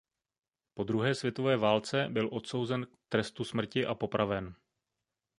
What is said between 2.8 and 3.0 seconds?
k